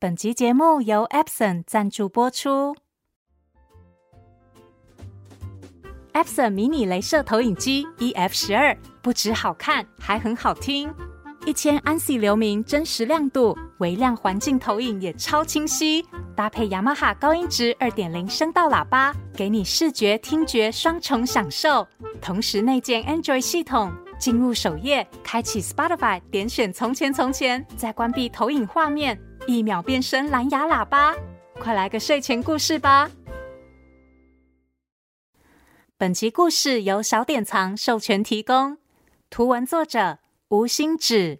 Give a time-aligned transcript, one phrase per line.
[0.00, 2.76] 本集节目由 Epson 赞助播出。
[6.12, 10.94] Epson 迷你镭射投影机 EF 十二不只好看，还很好听。
[11.44, 16.06] 一千安西流明真实亮度，微量环境投影也超清晰。
[16.36, 21.84] 搭配雅马哈高音质二点零声道喇叭，给你视觉听觉双重享受。
[22.22, 29.18] 同时内建 Android 系统，进入首页，开启 Spotify，点选从前从前，再关闭投影画面，
[29.48, 31.16] 一秒变身蓝牙喇叭。
[31.58, 33.10] 快来个睡前故事吧！
[35.96, 38.76] 本集故事由小典藏授权提供，
[39.30, 41.38] 图文作者吴欣芷。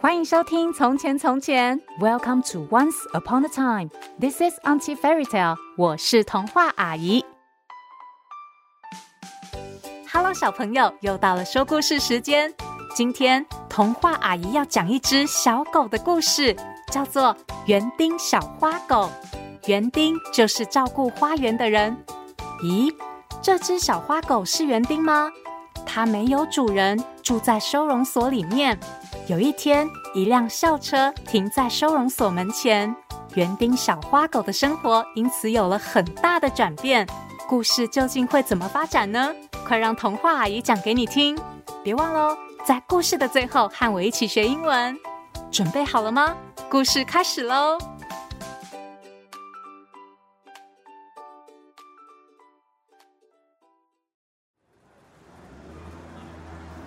[0.00, 3.90] 欢迎收听《从前从前》，Welcome to Once Upon a Time。
[4.18, 5.56] This is Auntie Fairy Tale。
[5.76, 7.24] 我是童话阿姨。
[10.12, 12.52] Hello，小朋友，又到了说故事时间。
[12.96, 13.46] 今天
[13.78, 16.52] 童话阿姨要讲一只小狗的故事，
[16.90, 19.08] 叫做园丁小花狗。
[19.66, 21.96] 园丁就是照顾花园的人。
[22.64, 22.92] 咦，
[23.40, 25.30] 这只小花狗是园丁吗？
[25.86, 28.76] 它没有主人，住在收容所里面。
[29.28, 32.92] 有一天，一辆校车停在收容所门前，
[33.36, 37.06] 园丁小花狗的生活因此有了很大的转变。
[37.48, 39.32] 故事究竟会怎么发展呢？
[39.64, 41.38] 快让童话阿姨讲给你听！
[41.84, 42.36] 别忘喽，
[42.68, 44.94] 在故事的最后和我一起学英文。
[45.50, 46.36] 准备好了吗？
[46.68, 47.78] 故事开始喽！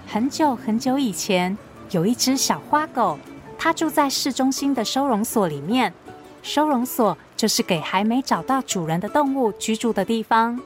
[0.05, 1.57] 很久很久以前，
[1.89, 3.17] 有一只小花狗，
[3.57, 5.91] 它住在市中心的收容所里面。
[6.43, 10.61] 收容所就是给还没找到主人的动物居住的地方。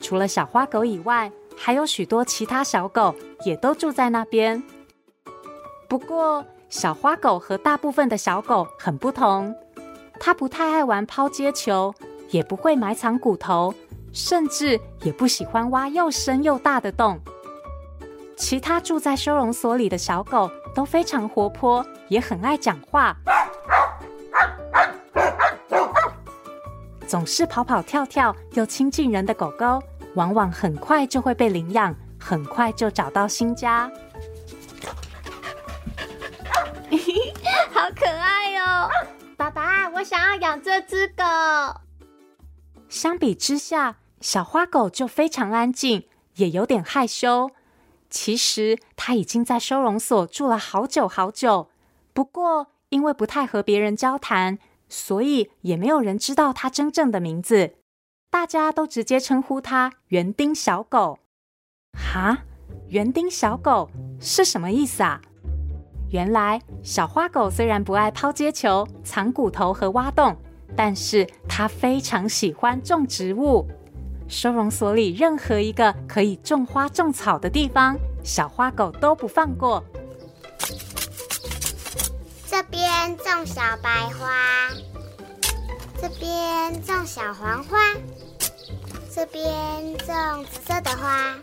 [0.00, 1.30] 除了小花狗以外，
[1.62, 4.62] 还有许多其他小狗也都住在那边。
[5.90, 9.54] 不过，小花狗和大部分的小狗很不同，
[10.18, 11.94] 它不太爱玩抛接球，
[12.30, 13.74] 也不会埋藏骨头，
[14.10, 17.20] 甚至也不喜欢挖又深又大的洞。
[18.38, 23.14] 其他住在收容所里的小狗都非常活泼，也很爱讲话，
[27.06, 29.82] 总是跑跑跳跳又亲近人的狗狗，
[30.14, 33.90] 往往很快就会被领养，很快就找到新家。
[37.72, 38.88] 好可爱哟！
[39.36, 41.22] 爸爸，我想要养这只狗。
[42.88, 47.50] 相比之下，小花狗就非常安静，也有点害羞。
[48.10, 51.70] 其实它已经在收容所住了好久好久，
[52.12, 57.76] 不过因为不太和别人交谈，所以也没有人知道它真正的名字。
[58.30, 61.18] 大家都直接称呼它园丁小狗。
[61.92, 62.38] 哈，
[62.86, 65.20] 园丁小狗是什么意思啊？
[66.10, 70.36] 原来小花狗虽然不爱抛接球、藏骨头和挖洞，
[70.76, 73.66] 但是它非常喜欢种植物。
[74.28, 79.82] 收容所里任何一个可以种花种草的地方，小花狗都不放过。
[82.46, 84.68] 这边种小白花，
[86.00, 87.76] 这边种小黄花，
[89.14, 89.44] 这边
[89.98, 91.34] 种紫色的花。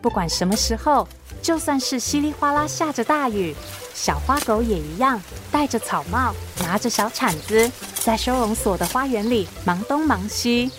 [0.00, 1.08] 不管什么时候，
[1.42, 3.52] 就算是稀里哗啦下着大雨，
[3.94, 10.70] 小花狗也一样，戴着草帽，拿着小铲子，在收容所的花园里忙东忙西。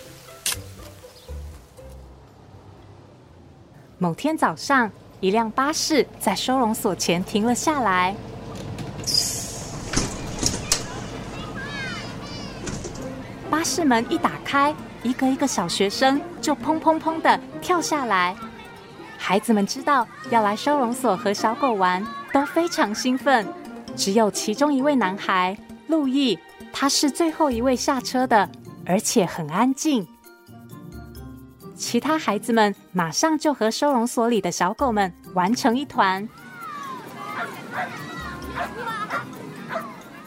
[3.98, 4.90] 某天早上，
[5.20, 8.16] 一辆巴士在收容所前停了下来。
[13.74, 18.36] 室门一打开，一个一个小学生就砰砰砰的跳下来。
[19.18, 23.44] 孩子们知道要来收容所和小狗玩，都非常兴奋。
[23.96, 25.58] 只有其中一位男孩
[25.88, 26.38] 路易，
[26.72, 28.48] 他是最后一位下车的，
[28.86, 30.06] 而且很安静。
[31.74, 36.28] 其他孩子们马上就和收容所里的小狗们玩成一团。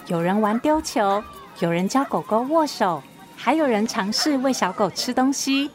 [0.07, 1.23] 有人玩丢球，
[1.59, 3.01] 有人教狗狗握手，
[3.37, 5.71] 还有人尝试喂小狗吃东西。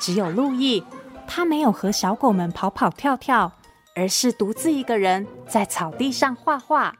[0.00, 0.82] 只有路易，
[1.28, 3.52] 他没有和小狗们跑跑跳跳，
[3.94, 6.96] 而是独自一个人在草地上画画。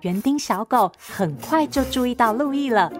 [0.00, 2.92] 园丁小狗很快就注意到路易了，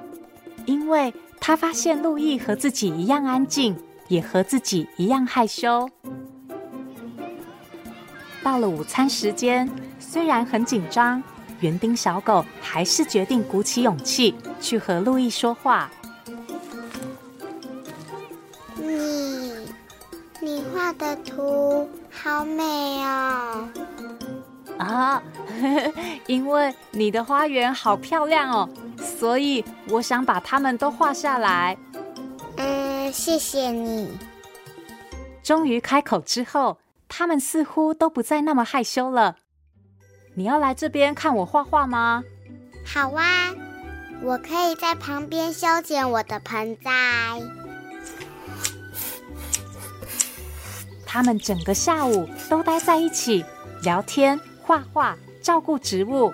[0.65, 1.12] 因为。
[1.41, 3.75] 他发现路易和自己一样安静，
[4.09, 5.89] 也和自己一样害羞。
[8.43, 11.23] 到了午餐时间，虽然很紧张，
[11.61, 15.91] 园丁小狗还是决定鼓起勇气去和路易说话。
[18.77, 19.53] 你，
[20.41, 22.63] 你画的图好美
[23.05, 23.69] 哦！
[24.79, 25.23] 啊，
[26.27, 31.77] 因为你的花园好漂亮哦，所以我想把它们都画下来。
[32.57, 34.17] 嗯，谢谢你。
[35.43, 36.79] 终于开口之后，
[37.09, 39.37] 他们似乎都不再那么害羞了。
[40.38, 42.23] 你要来这边看我画画吗？
[42.87, 43.52] 好啊，
[44.23, 46.90] 我可以在旁边修剪我的盆栽。
[51.05, 53.44] 他们整个下午都待在一起
[53.82, 54.38] 聊天。
[54.62, 56.32] 画画，照顾植物，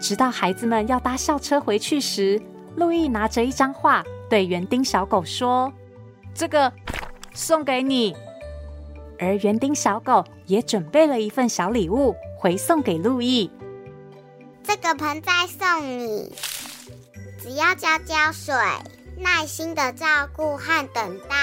[0.00, 2.40] 直到孩子们要搭校车回去时，
[2.74, 5.70] 路易拿着一张画对园丁小狗说
[6.32, 6.72] ：“这个
[7.34, 8.16] 送给你。”
[9.18, 13.50] 而园丁小狗也准备了一份小礼物回送给路易。
[14.62, 16.32] 这个盆栽送你，
[17.40, 18.54] 只要浇浇水，
[19.18, 20.06] 耐心的照
[20.36, 21.36] 顾和等待，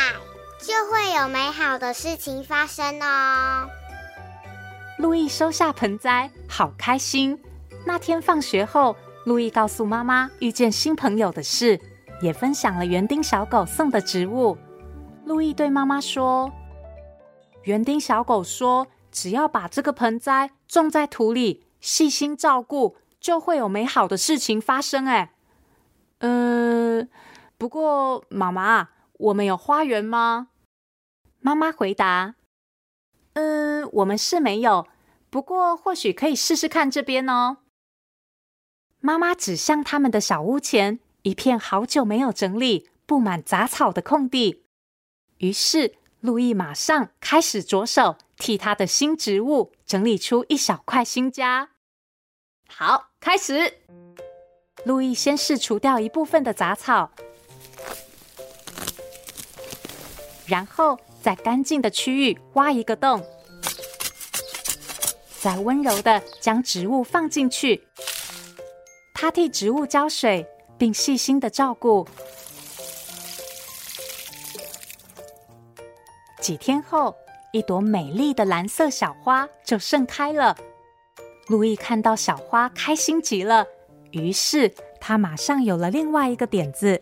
[0.62, 3.68] 就会有美好的事情发生哦。
[4.98, 7.38] 路易收下盆栽，好开心。
[7.86, 8.96] 那天放学后，
[9.26, 11.80] 路易告诉妈妈遇见新朋友的事，
[12.22, 14.58] 也分享了园丁小狗送的植物。
[15.26, 16.52] 路易对妈妈说
[17.66, 25.34] ：“园丁小狗说，只要把这个盆栽种在土里，细心照顾，就会有美好的事情发生。”哎，
[26.20, 27.08] 呃，
[27.58, 30.50] 不过妈妈，我们有花园吗？
[31.40, 32.36] 妈妈回答。
[33.34, 34.88] 嗯，我们是没有，
[35.30, 37.58] 不过或许可以试试看这边哦。
[39.00, 44.64] 妈妈指向他们的小屋前一片好久没有整理、布满杂草的空地。
[45.38, 51.70] 于是，路易马上开始着手替他的新植物整理出一小块新家。
[52.68, 53.74] 好，开始。
[54.84, 57.12] 路易先是除掉一部分的杂草，
[60.48, 61.00] 然后。
[61.26, 63.26] 在干净的区域挖一个洞，
[65.40, 67.88] 再温柔地将植物放进去。
[69.12, 70.46] 他替植物浇水，
[70.78, 72.08] 并细心地照顾。
[76.46, 77.16] 几天后，
[77.52, 80.56] 一朵美丽的蓝色小花就盛开了。
[81.48, 83.66] 路易看到小花，开心极了，
[84.12, 84.72] 于是
[85.02, 87.02] 他马上有了另外一个点子。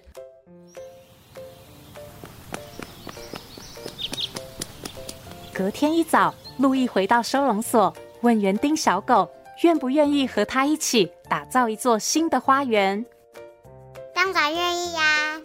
[5.54, 9.30] 隔天一早，路易回到收容所，问园丁小狗
[9.64, 13.06] 愿不愿意和他一起打造一座新的花园。
[14.16, 15.42] 当然愿意呀！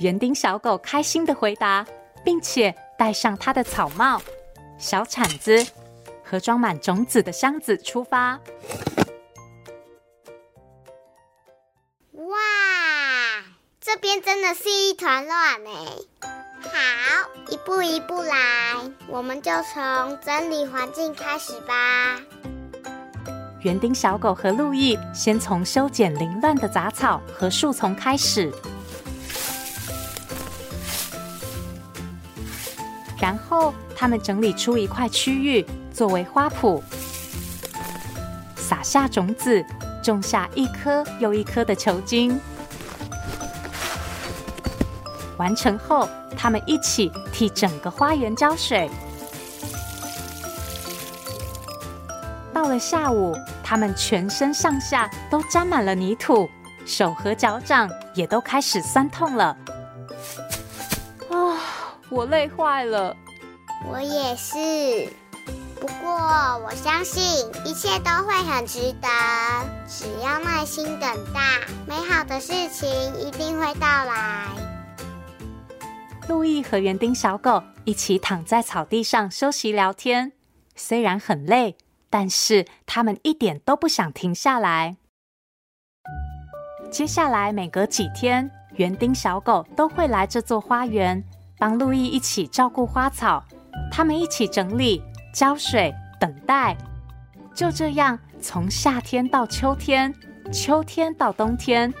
[0.00, 1.86] 园丁小狗开心的回答，
[2.24, 4.20] 并且戴上他的草帽、
[4.78, 5.66] 小铲子
[6.24, 8.38] 和装满种子的箱子出发。
[12.12, 12.36] 哇，
[13.80, 15.70] 这边真的是一团乱呢！
[16.62, 16.70] 好，
[17.50, 18.36] 一步一步来，
[19.08, 22.20] 我们就从整理环境开始吧。
[23.60, 28.52] 园丁小狗和路易先从修剪凌乱的杂草和树丛开始，
[34.04, 36.82] 他们整理出一块区域作为花圃，
[38.54, 39.64] 撒下种子，
[40.02, 42.38] 种下一颗又一颗的球茎。
[45.38, 46.06] 完成后，
[46.36, 48.90] 他们一起替整个花园浇水。
[52.52, 56.46] 到了下午，他们全身上下都沾满了泥土，
[56.84, 59.56] 手和脚掌也都开始酸痛了。
[61.30, 61.56] 啊，
[62.10, 63.16] 我累坏了。
[63.86, 65.12] 我也是。
[65.80, 66.10] 不过
[66.64, 67.22] 我相信
[67.64, 69.08] 一切都会很值得，
[69.86, 72.88] 只要耐心等待，美好的事情
[73.20, 74.48] 一定会到来。
[76.26, 80.32] 路易和园丁小狗一起躺在草地上休息聊天，
[80.74, 81.76] 虽然很累，
[82.08, 84.96] 但是他们一点都不想停下来。
[86.90, 91.22] 接下来每隔几天，园丁小狗都会来这座花园，
[91.58, 93.44] 帮路易一起照顾花草。
[93.90, 95.02] 他们一起整理、
[95.32, 96.76] 浇水、等待。
[97.54, 100.12] 就这样，从夏天到秋天，
[100.52, 101.92] 秋天到冬天，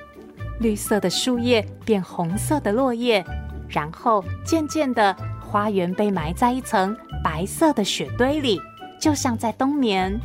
[0.60, 3.24] 绿色的树叶变红色的落叶。
[3.68, 8.60] 然后渐渐的，花园被埋在一层白色的雪堆里，
[9.00, 10.20] 就像在冬眠。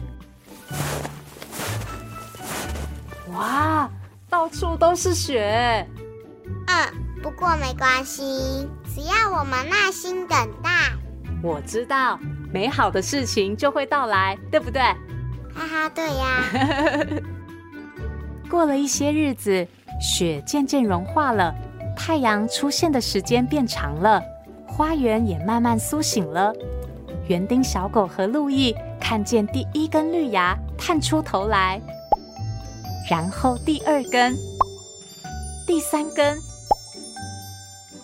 [3.34, 3.90] 哇，
[4.30, 5.88] 到处都是雪。
[6.68, 10.70] 嗯，不过没关系，只要我们耐心等待。
[11.42, 12.20] 我知道，
[12.52, 14.82] 美好的事情就会到来，对不对？
[15.54, 16.44] 哈哈，对呀。
[18.50, 19.68] 过了一些日子，
[20.02, 21.54] 雪渐渐融化了。
[21.96, 24.22] 太阳出现的时间变长了，
[24.66, 26.54] 花园也慢慢苏醒了。
[27.28, 31.80] 园丁小狗和路易看见第一根绿芽探出头来，
[33.10, 34.36] 然后第二根、
[35.68, 36.38] 第三根。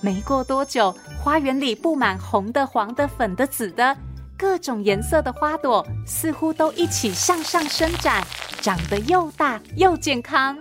[0.02, 3.96] 没过多久，花园里布满红的、黄的、粉的、紫的
[4.38, 8.24] 各种颜色的花朵，似乎都一起向上伸展，
[8.62, 10.58] 长得又大又健康。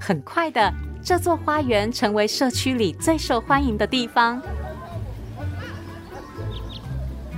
[0.00, 0.72] 很快的，
[1.04, 4.40] 这座花园成为社区里最受欢迎的地方。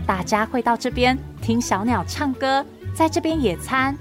[0.06, 2.64] 大家会到这边听小鸟唱歌，
[2.94, 3.96] 在这边野餐。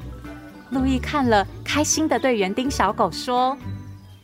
[0.69, 3.57] 路易看了，开心的对园丁小狗说：“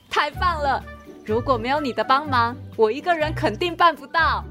[0.09, 0.83] 太棒了！”
[1.25, 4.45] 如果没有你的帮忙，我一个人肯定办不到。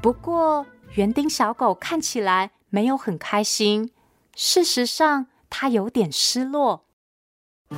[0.00, 3.90] 不过，园丁小狗看起来没有很开心。
[4.34, 6.84] 事实上，它有点失落。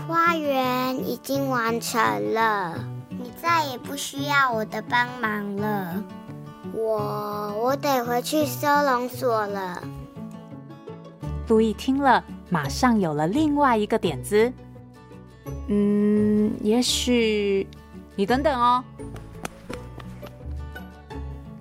[0.06, 2.78] 花园已经完成了，
[3.08, 6.02] 你再也不需要我的帮忙了。
[6.72, 9.82] 我我得回去收容所了。
[11.48, 14.52] 路易听了，马上有了另外一个点子。
[15.68, 17.66] 嗯，也许
[18.14, 18.82] 你等等哦。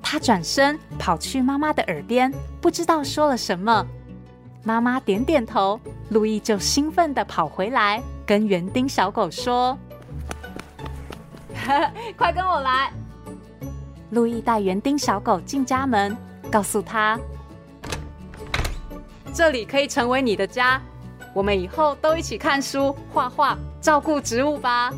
[0.01, 3.85] 他转身跑去妈妈的耳边，不知道说了什么。
[4.63, 9.77] 妈妈点点头，路易就兴奋地跑回来，跟园丁小狗说
[12.17, 12.91] ：“快跟我来！”
[14.11, 16.15] 路易带园丁小狗进家门，
[16.51, 17.19] 告诉他
[19.33, 20.81] ：“这里可以成为你的家。”
[21.35, 24.93] 我们以后都一起看书、画画、照顾植物吧。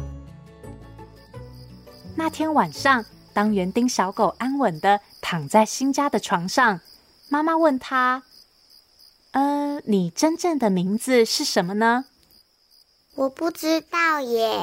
[2.15, 3.03] 那天晚上，
[3.33, 6.79] 当园丁小狗安稳的躺在新家的床上，
[7.27, 8.21] 妈妈问他
[9.33, 12.05] ：“呃，你真正的名字是什么呢
[13.17, 14.59] ？”“我不知道耶，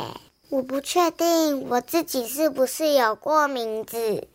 [0.50, 4.28] 我不确定我自己是不是有过名字。”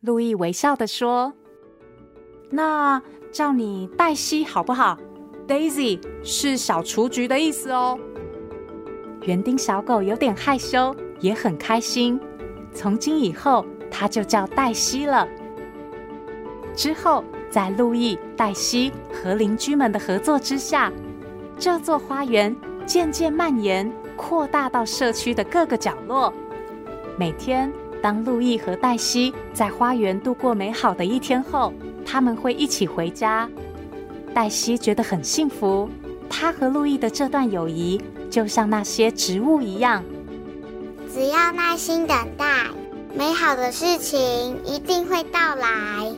[0.00, 1.34] 路易微笑的说
[2.50, 4.98] ：“那叫你黛西好不好？”
[5.46, 7.98] Daisy 是小雏菊的意思哦。
[9.22, 12.18] 园丁小狗有点害羞，也很开心。
[12.72, 15.26] 从今以后，它就叫黛西了。
[16.74, 20.92] 之后，在路易、黛西和邻居们的合作之下，
[21.58, 26.32] 这座花园渐渐蔓延，扩大到社区的各个角落。
[27.16, 27.72] 每天，
[28.02, 31.72] 当路易和黛西在花园度过美好的一天后，
[32.04, 33.48] 他们会一起回家。
[34.36, 35.88] 黛西觉得很幸福，
[36.28, 37.98] 她和路易的这段友谊
[38.30, 40.04] 就像那些植物一样，
[41.10, 42.66] 只要耐心等待，
[43.14, 46.12] 美好的事情一定会到来。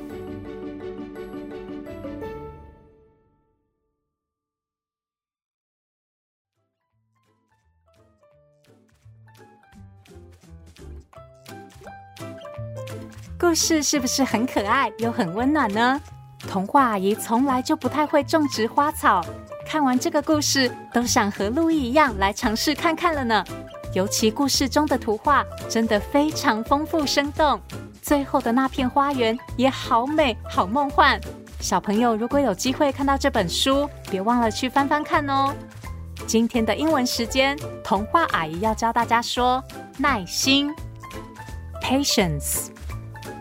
[13.38, 16.00] 故事是不是很可爱又很温暖呢？
[16.49, 19.23] 童话阿姨从来就不太会种植花草，
[19.67, 23.45] 看完这个故事，都想和路易一样来尝试看看了呢。
[23.95, 27.61] 尤其故事中的图画真的非常丰富生动，
[28.00, 31.21] 最后的那片花园也好美好梦幻。
[31.61, 35.55] 小朋友如果有机会看到这本书，别忘了去翻翻看哦。
[36.26, 39.62] 今天的英文时间，童话阿姨要教大家说
[39.99, 40.75] 耐心
[41.83, 42.71] ，patience，patience。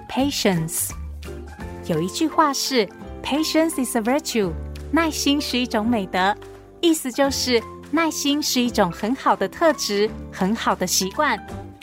[0.10, 0.97] Patience,
[1.88, 2.88] 有一句话是
[3.24, 4.52] “Patience is a virtue”，
[4.92, 6.36] 耐心是一种美德，
[6.82, 11.40] 意思就是耐心是一种很好的特质，很好的习惯。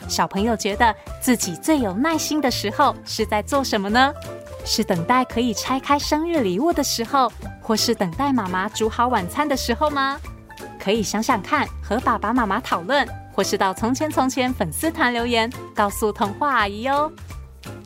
[0.06, 4.12] 小朋友觉得自己最有耐心的时候是在做什么呢？
[4.66, 7.32] 是等待可以拆开生日礼物的时候，
[7.62, 10.20] 或是等待妈妈煮好晚餐的时候吗？
[10.78, 17.10] 可以想想看，和爸爸妈妈讨论，或是到从前从前粉丝团留言，告诉童话阿姨哟。